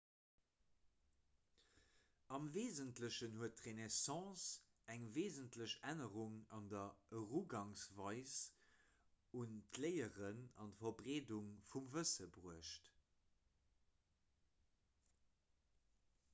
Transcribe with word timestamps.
am 2.37 2.47
weesentlechen 2.53 3.35
huet 3.41 3.59
d'renaissance 3.59 4.45
eng 4.93 5.05
weesentlech 5.17 5.75
ännerung 5.91 6.39
an 6.57 6.69
der 6.71 7.19
erugangsweis 7.19 8.33
un 9.43 9.53
d'léieren 9.79 10.41
an 10.65 10.75
d'verbreedung 10.79 11.53
vu 11.75 11.83
wësse 11.97 12.29
bruecht 12.39 12.91